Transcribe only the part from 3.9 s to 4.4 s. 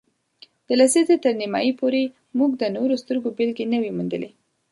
موندلې.